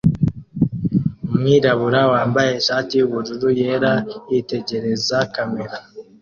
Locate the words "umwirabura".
1.27-1.99